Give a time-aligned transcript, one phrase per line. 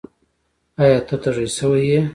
[0.81, 1.99] ایا؛ ته تږی شوی یې؟